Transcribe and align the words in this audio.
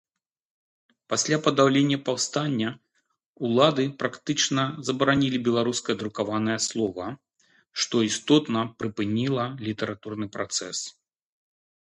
Пасля 1.11 1.37
падаўлення 1.47 1.97
паўстання 2.07 2.69
ўлады 3.49 3.85
практычна 4.01 4.63
забаранілі 4.89 5.41
беларускае 5.49 5.95
друкаванае 6.01 6.57
слова, 6.69 7.07
што 7.85 7.95
істотна 8.09 8.59
прыпыніла 8.81 9.45
літаратурны 9.69 10.25
працэс. 10.39 10.77